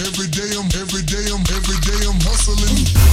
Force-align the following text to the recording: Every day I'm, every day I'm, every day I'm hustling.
Every 0.00 0.26
day 0.26 0.50
I'm, 0.58 0.66
every 0.74 1.02
day 1.02 1.22
I'm, 1.30 1.40
every 1.54 1.78
day 1.86 2.02
I'm 2.02 2.18
hustling. 2.18 3.03